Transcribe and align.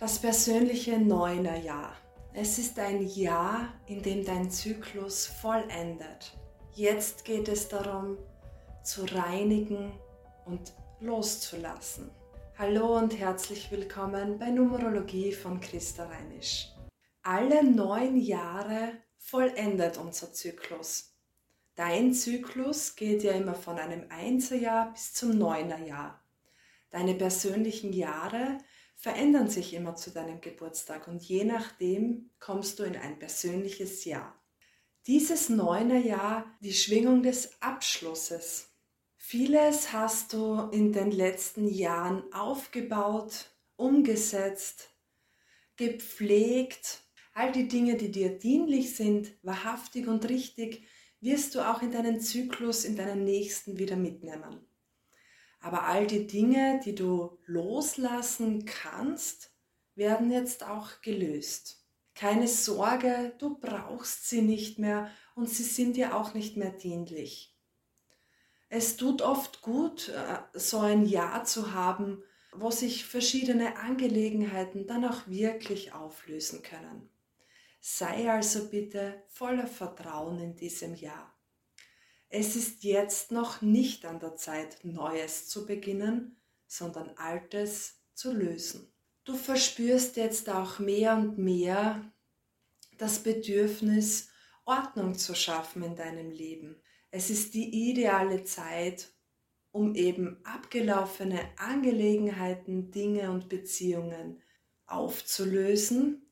Das 0.00 0.18
persönliche 0.18 0.98
Neunerjahr. 0.98 1.94
Es 2.32 2.56
ist 2.56 2.78
ein 2.78 3.06
Jahr, 3.06 3.68
in 3.86 4.02
dem 4.02 4.24
dein 4.24 4.50
Zyklus 4.50 5.26
vollendet. 5.26 6.38
Jetzt 6.72 7.26
geht 7.26 7.48
es 7.48 7.68
darum, 7.68 8.16
zu 8.82 9.04
reinigen 9.04 9.92
und 10.46 10.72
loszulassen. 11.00 12.10
Hallo 12.56 12.96
und 12.96 13.18
herzlich 13.18 13.70
willkommen 13.70 14.38
bei 14.38 14.48
Numerologie 14.48 15.32
von 15.32 15.60
Christa 15.60 16.06
Reinisch. 16.06 16.70
Alle 17.22 17.62
neun 17.62 18.16
Jahre 18.16 18.92
vollendet 19.18 19.98
unser 19.98 20.32
Zyklus. 20.32 21.14
Dein 21.74 22.14
Zyklus 22.14 22.96
geht 22.96 23.22
ja 23.22 23.32
immer 23.32 23.54
von 23.54 23.78
einem 23.78 24.06
Einserjahr 24.08 24.92
bis 24.92 25.12
zum 25.12 25.36
Neunerjahr. 25.36 26.24
Deine 26.88 27.14
persönlichen 27.16 27.92
Jahre 27.92 28.56
verändern 29.00 29.48
sich 29.48 29.72
immer 29.72 29.96
zu 29.96 30.10
deinem 30.10 30.42
Geburtstag 30.42 31.08
und 31.08 31.22
je 31.22 31.44
nachdem 31.44 32.30
kommst 32.38 32.78
du 32.78 32.82
in 32.82 32.96
ein 32.96 33.18
persönliches 33.18 34.04
Jahr. 34.04 34.38
Dieses 35.06 35.48
Neunerjahr, 35.48 36.44
die 36.60 36.74
Schwingung 36.74 37.22
des 37.22 37.62
Abschlusses. 37.62 38.68
Vieles 39.16 39.94
hast 39.94 40.34
du 40.34 40.68
in 40.70 40.92
den 40.92 41.12
letzten 41.12 41.66
Jahren 41.66 42.30
aufgebaut, 42.34 43.46
umgesetzt, 43.76 44.90
gepflegt. 45.76 47.00
All 47.32 47.52
die 47.52 47.68
Dinge, 47.68 47.96
die 47.96 48.10
dir 48.10 48.38
dienlich 48.38 48.94
sind, 48.96 49.32
wahrhaftig 49.42 50.08
und 50.08 50.28
richtig, 50.28 50.86
wirst 51.22 51.54
du 51.54 51.66
auch 51.66 51.80
in 51.80 51.90
deinen 51.90 52.20
Zyklus, 52.20 52.84
in 52.84 52.96
deinen 52.96 53.24
nächsten 53.24 53.78
wieder 53.78 53.96
mitnehmen. 53.96 54.69
Aber 55.60 55.84
all 55.84 56.06
die 56.06 56.26
Dinge, 56.26 56.80
die 56.84 56.94
du 56.94 57.38
loslassen 57.46 58.64
kannst, 58.64 59.52
werden 59.94 60.30
jetzt 60.30 60.64
auch 60.64 61.02
gelöst. 61.02 61.84
Keine 62.14 62.48
Sorge, 62.48 63.34
du 63.38 63.58
brauchst 63.58 64.28
sie 64.28 64.42
nicht 64.42 64.78
mehr 64.78 65.10
und 65.34 65.48
sie 65.48 65.62
sind 65.62 65.96
dir 65.96 66.16
auch 66.16 66.34
nicht 66.34 66.56
mehr 66.56 66.70
dienlich. 66.70 67.54
Es 68.68 68.96
tut 68.96 69.20
oft 69.20 69.62
gut, 69.62 70.08
äh, 70.08 70.38
so 70.58 70.78
ein 70.78 71.04
Ja 71.04 71.44
zu 71.44 71.74
haben, 71.74 72.22
wo 72.52 72.70
sich 72.70 73.04
verschiedene 73.04 73.76
Angelegenheiten 73.78 74.86
dann 74.86 75.04
auch 75.04 75.26
wirklich 75.26 75.92
auflösen 75.92 76.62
können. 76.62 77.08
Sei 77.80 78.30
also 78.30 78.68
bitte 78.68 79.22
voller 79.28 79.66
Vertrauen 79.66 80.38
in 80.40 80.56
diesem 80.56 80.94
Jahr. 80.94 81.34
Es 82.32 82.54
ist 82.54 82.84
jetzt 82.84 83.32
noch 83.32 83.60
nicht 83.60 84.06
an 84.06 84.20
der 84.20 84.36
Zeit, 84.36 84.84
Neues 84.84 85.48
zu 85.48 85.66
beginnen, 85.66 86.36
sondern 86.68 87.10
Altes 87.16 87.98
zu 88.14 88.32
lösen. 88.32 88.92
Du 89.24 89.34
verspürst 89.34 90.16
jetzt 90.16 90.48
auch 90.48 90.78
mehr 90.78 91.16
und 91.16 91.38
mehr 91.38 92.12
das 92.98 93.18
Bedürfnis, 93.18 94.28
Ordnung 94.64 95.18
zu 95.18 95.34
schaffen 95.34 95.82
in 95.82 95.96
deinem 95.96 96.30
Leben. 96.30 96.80
Es 97.10 97.30
ist 97.30 97.54
die 97.54 97.90
ideale 97.90 98.44
Zeit, 98.44 99.12
um 99.72 99.96
eben 99.96 100.38
abgelaufene 100.44 101.40
Angelegenheiten, 101.56 102.92
Dinge 102.92 103.32
und 103.32 103.48
Beziehungen 103.48 104.40
aufzulösen 104.86 106.29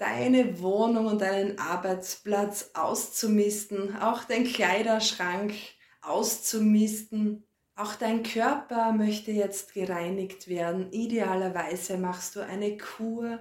deine 0.00 0.60
Wohnung 0.60 1.06
und 1.06 1.20
deinen 1.20 1.58
Arbeitsplatz 1.58 2.70
auszumisten, 2.72 3.96
auch 3.98 4.24
dein 4.24 4.44
Kleiderschrank 4.44 5.52
auszumisten. 6.00 7.44
Auch 7.76 7.94
dein 7.94 8.22
Körper 8.22 8.92
möchte 8.92 9.30
jetzt 9.30 9.74
gereinigt 9.74 10.48
werden. 10.48 10.90
Idealerweise 10.90 11.98
machst 11.98 12.36
du 12.36 12.40
eine 12.40 12.78
Kur. 12.78 13.40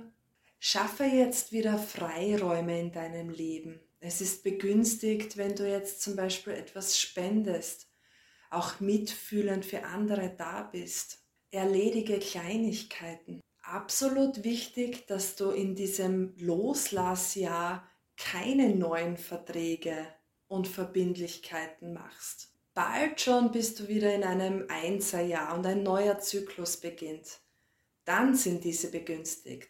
Schaffe 0.60 1.06
jetzt 1.06 1.54
wieder 1.54 1.78
Freiräume 1.78 2.78
in 2.78 2.92
deinem 2.92 3.30
Leben. 3.30 3.80
Es 4.02 4.20
ist 4.20 4.44
begünstigt, 4.44 5.38
wenn 5.38 5.56
du 5.56 5.70
jetzt 5.70 6.02
zum 6.02 6.18
Beispiel 6.18 6.54
etwas 6.54 7.00
spendest, 7.00 7.88
auch 8.50 8.82
mitfühlend 8.82 9.66
für 9.66 9.86
andere 9.86 10.36
da 10.38 10.64
bist. 10.64 11.20
Erledige 11.52 12.20
Kleinigkeiten 12.20 13.40
absolut 13.64 14.44
wichtig, 14.44 15.08
dass 15.08 15.36
du 15.36 15.52
in 15.52 15.76
diesem 15.76 16.34
Loslassjahr 16.38 17.88
keine 18.18 18.76
neuen 18.76 19.18
Verträge 19.18 20.08
und 20.48 20.68
Verbindlichkeiten 20.68 21.94
machst. 21.94 22.54
Bald 22.74 23.22
schon 23.22 23.52
bist 23.52 23.80
du 23.80 23.88
wieder 23.88 24.14
in 24.14 24.24
einem 24.24 24.66
Einserjahr 24.70 25.58
und 25.58 25.66
ein 25.66 25.84
neuer 25.84 26.20
Zyklus 26.20 26.78
beginnt. 26.78 27.40
Dann 28.06 28.36
sind 28.36 28.64
diese 28.64 28.92
begünstigt. 28.92 29.70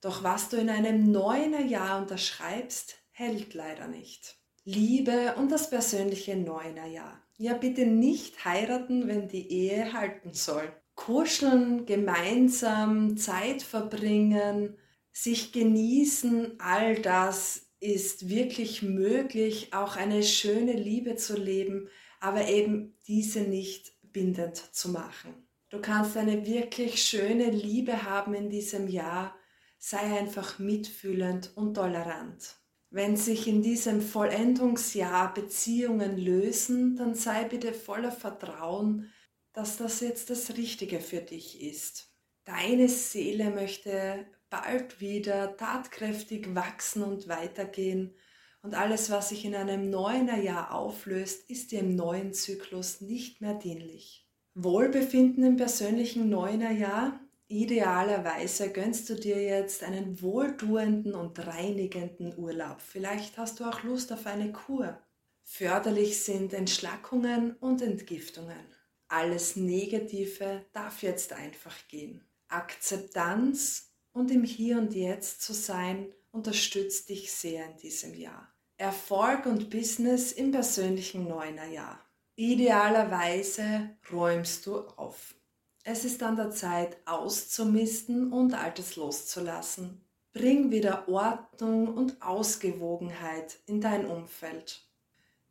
Doch 0.00 0.22
was 0.22 0.48
du 0.48 0.56
in 0.56 0.70
einem 0.70 1.10
neuen 1.10 1.68
Jahr 1.68 2.00
unterschreibst, 2.00 2.96
hält 3.10 3.54
leider 3.54 3.86
nicht. 3.86 4.36
Liebe 4.64 5.34
und 5.36 5.50
das 5.50 5.70
persönliche 5.70 6.36
Neunerjahr. 6.36 7.22
Ja, 7.36 7.54
bitte 7.54 7.86
nicht 7.86 8.44
heiraten, 8.44 9.08
wenn 9.08 9.28
die 9.28 9.50
Ehe 9.50 9.92
halten 9.92 10.32
soll 10.32 10.72
kuscheln, 11.00 11.86
gemeinsam 11.86 13.16
Zeit 13.16 13.62
verbringen, 13.62 14.76
sich 15.12 15.50
genießen, 15.50 16.60
all 16.60 17.00
das 17.00 17.70
ist 17.80 18.28
wirklich 18.28 18.82
möglich, 18.82 19.72
auch 19.72 19.96
eine 19.96 20.22
schöne 20.22 20.74
Liebe 20.74 21.16
zu 21.16 21.38
leben, 21.38 21.88
aber 22.20 22.48
eben 22.48 22.98
diese 23.08 23.40
nicht 23.40 23.92
bindend 24.12 24.56
zu 24.56 24.90
machen. 24.90 25.48
Du 25.70 25.80
kannst 25.80 26.18
eine 26.18 26.44
wirklich 26.44 27.02
schöne 27.02 27.48
Liebe 27.50 28.02
haben 28.02 28.34
in 28.34 28.50
diesem 28.50 28.86
Jahr, 28.86 29.34
sei 29.78 30.18
einfach 30.18 30.58
mitfühlend 30.58 31.52
und 31.54 31.74
tolerant. 31.74 32.56
Wenn 32.90 33.16
sich 33.16 33.46
in 33.48 33.62
diesem 33.62 34.02
Vollendungsjahr 34.02 35.32
Beziehungen 35.32 36.18
lösen, 36.18 36.96
dann 36.96 37.14
sei 37.14 37.44
bitte 37.44 37.72
voller 37.72 38.12
Vertrauen, 38.12 39.10
dass 39.52 39.76
das 39.76 40.00
jetzt 40.00 40.30
das 40.30 40.56
Richtige 40.56 41.00
für 41.00 41.20
dich 41.20 41.62
ist. 41.62 42.10
Deine 42.44 42.88
Seele 42.88 43.50
möchte 43.50 44.26
bald 44.48 45.00
wieder 45.00 45.56
tatkräftig 45.56 46.54
wachsen 46.54 47.02
und 47.02 47.28
weitergehen 47.28 48.14
und 48.62 48.74
alles, 48.74 49.10
was 49.10 49.30
sich 49.30 49.44
in 49.44 49.54
einem 49.54 49.88
neuen 49.88 50.42
Jahr 50.42 50.74
auflöst, 50.74 51.48
ist 51.48 51.72
dir 51.72 51.80
im 51.80 51.94
neuen 51.94 52.34
Zyklus 52.34 53.00
nicht 53.00 53.40
mehr 53.40 53.54
dienlich. 53.54 54.28
Wohlbefinden 54.54 55.44
im 55.44 55.56
persönlichen 55.56 56.28
neuen 56.28 56.78
Jahr? 56.78 57.20
Idealerweise 57.48 58.70
gönnst 58.70 59.08
du 59.08 59.14
dir 59.14 59.42
jetzt 59.42 59.82
einen 59.82 60.20
wohltuenden 60.20 61.14
und 61.14 61.44
reinigenden 61.46 62.36
Urlaub. 62.36 62.80
Vielleicht 62.80 63.38
hast 63.38 63.60
du 63.60 63.64
auch 63.64 63.82
Lust 63.82 64.12
auf 64.12 64.26
eine 64.26 64.52
Kur. 64.52 65.00
Förderlich 65.42 66.22
sind 66.22 66.52
Entschlackungen 66.52 67.56
und 67.56 67.82
Entgiftungen 67.82 68.79
alles 69.10 69.56
Negative 69.56 70.64
darf 70.72 71.02
jetzt 71.02 71.32
einfach 71.32 71.76
gehen. 71.88 72.24
Akzeptanz 72.48 73.92
und 74.12 74.30
im 74.30 74.44
Hier 74.44 74.78
und 74.78 74.94
Jetzt 74.94 75.42
zu 75.42 75.52
sein 75.52 76.12
unterstützt 76.32 77.08
dich 77.08 77.32
sehr 77.32 77.66
in 77.66 77.76
diesem 77.78 78.14
Jahr. 78.14 78.52
Erfolg 78.76 79.46
und 79.46 79.68
Business 79.68 80.32
im 80.32 80.52
persönlichen 80.52 81.28
Neunerjahr. 81.28 82.04
Idealerweise 82.36 83.90
räumst 84.10 84.66
du 84.66 84.78
auf. 84.78 85.34
Es 85.82 86.04
ist 86.04 86.22
an 86.22 86.36
der 86.36 86.50
Zeit 86.50 86.96
auszumisten 87.04 88.32
und 88.32 88.54
Altes 88.54 88.96
loszulassen. 88.96 90.04
Bring 90.32 90.70
wieder 90.70 91.08
Ordnung 91.08 91.88
und 91.88 92.22
Ausgewogenheit 92.22 93.58
in 93.66 93.80
dein 93.80 94.06
Umfeld. 94.06 94.88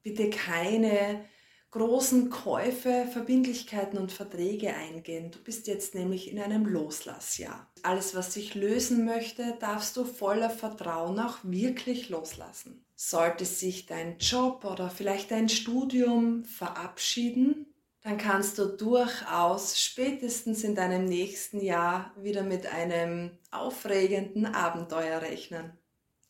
Bitte 0.02 0.30
keine 0.30 1.26
großen 1.72 2.30
Käufe, 2.30 3.08
Verbindlichkeiten 3.12 4.00
und 4.00 4.12
Verträge 4.12 4.74
eingehen. 4.74 5.32
Du 5.32 5.40
bist 5.40 5.68
jetzt 5.68 5.94
nämlich 5.94 6.32
in 6.32 6.40
einem 6.40 6.66
Loslassjahr. 6.66 7.72
Alles, 7.84 8.16
was 8.16 8.34
sich 8.34 8.56
lösen 8.56 9.06
möchte, 9.06 9.56
darfst 9.60 9.96
du 9.96 10.04
voller 10.04 10.50
Vertrauen 10.50 11.20
auch 11.20 11.38
wirklich 11.44 12.10
loslassen. 12.10 12.84
Sollte 12.96 13.46
sich 13.46 13.86
dein 13.86 14.18
Job 14.18 14.66
oder 14.66 14.90
vielleicht 14.90 15.32
dein 15.32 15.48
Studium 15.48 16.44
verabschieden, 16.44 17.68
dann 18.02 18.18
kannst 18.18 18.58
du 18.58 18.66
durchaus 18.66 19.80
spätestens 19.80 20.64
in 20.64 20.74
deinem 20.74 21.06
nächsten 21.06 21.60
Jahr 21.62 22.14
wieder 22.18 22.44
mit 22.44 22.66
einem 22.66 23.38
aufregenden 23.52 24.46
Abenteuer 24.46 25.22
rechnen. 25.22 25.78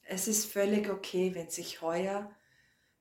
Es 0.03 0.27
ist 0.27 0.47
völlig 0.47 0.89
okay, 0.89 1.35
wenn 1.35 1.49
sich 1.49 1.81
heuer 1.81 2.31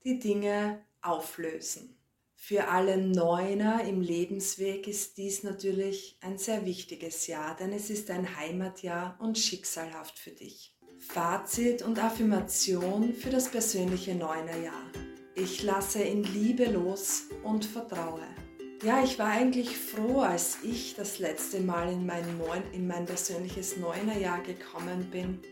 die 0.05 0.19
Dinge 0.19 0.85
auflösen. 1.00 1.99
Für 2.40 2.69
alle 2.69 2.96
Neuner 2.96 3.85
im 3.85 4.00
Lebensweg 4.00 4.87
ist 4.87 5.19
dies 5.19 5.43
natürlich 5.43 6.17
ein 6.23 6.38
sehr 6.38 6.64
wichtiges 6.64 7.26
Jahr, 7.26 7.55
denn 7.56 7.73
es 7.73 7.90
ist 7.90 8.11
ein 8.11 8.38
Heimatjahr 8.38 9.19
und 9.20 9.37
schicksalhaft 9.37 10.19
für 10.19 10.31
dich. 10.31 10.75
Fazit 10.99 11.82
und 11.82 12.02
Affirmation 12.02 13.12
für 13.12 13.29
das 13.29 13.50
persönliche 13.50 14.14
Neunerjahr. 14.14 14.85
Ich 15.35 15.62
lasse 15.62 16.00
in 16.00 16.23
Liebe 16.23 16.67
los 16.67 17.25
und 17.43 17.67
vertraue. 17.67 18.23
Ja, 18.82 19.02
ich 19.02 19.19
war 19.19 19.29
eigentlich 19.29 19.76
froh, 19.76 20.20
als 20.20 20.58
ich 20.62 20.94
das 20.94 21.19
letzte 21.19 21.61
Mal 21.61 21.93
in 21.93 22.06
mein, 22.06 22.38
Neun, 22.38 22.62
in 22.73 22.87
mein 22.87 23.05
persönliches 23.05 23.76
Neunerjahr 23.76 24.40
gekommen 24.43 25.11
bin. 25.11 25.43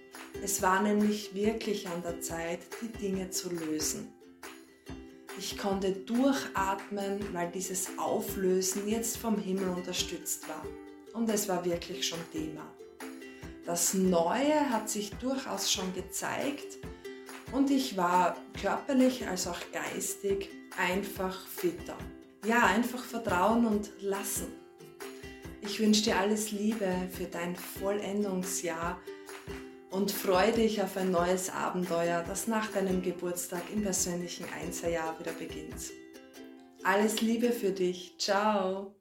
Es 0.43 0.63
war 0.63 0.81
nämlich 0.81 1.35
wirklich 1.35 1.89
an 1.89 2.03
der 2.03 2.21
Zeit, 2.21 2.61
die 2.81 2.97
Dinge 2.97 3.29
zu 3.31 3.51
lösen. 3.51 4.16
Ich 5.39 5.59
konnte 5.59 5.93
durchatmen, 5.93 7.21
weil 7.35 7.51
dieses 7.51 7.99
Auflösen 7.99 8.89
jetzt 8.89 9.19
vom 9.19 9.39
Himmel 9.39 9.69
unterstützt 9.69 10.49
war. 10.49 10.63
Und 11.13 11.29
es 11.29 11.47
war 11.49 11.65
wirklich 11.65 12.07
schon 12.07 12.19
Thema. 12.33 12.67
Das 13.67 13.95
Neue 13.95 14.71
hat 14.71 14.89
sich 14.89 15.11
durchaus 15.17 15.71
schon 15.71 15.93
gezeigt 15.93 16.79
und 17.53 17.71
ich 17.71 17.97
war 17.97 18.37
körperlich 18.61 19.27
als 19.27 19.47
auch 19.47 19.59
geistig 19.73 20.49
einfach 20.79 21.47
fitter. 21.47 21.99
Ja, 22.47 22.67
einfach 22.67 23.03
vertrauen 23.03 23.67
und 23.67 23.91
lassen. 24.01 24.53
Ich 25.63 25.81
wünsche 25.81 26.05
dir 26.05 26.19
alles 26.19 26.53
Liebe 26.53 26.89
für 27.11 27.25
dein 27.25 27.57
Vollendungsjahr 27.57 29.01
und 29.91 30.11
freue 30.11 30.53
dich 30.53 30.83
auf 30.83 30.97
ein 30.97 31.11
neues 31.11 31.51
Abenteuer, 31.51 32.25
das 32.27 32.47
nach 32.47 32.71
deinem 32.73 33.03
Geburtstag 33.03 33.63
im 33.73 33.83
persönlichen 33.83 34.47
Einserjahr 34.53 35.19
wieder 35.19 35.33
beginnt. 35.33 35.93
Alles 36.83 37.21
Liebe 37.21 37.51
für 37.51 37.71
dich. 37.71 38.17
Ciao. 38.19 38.95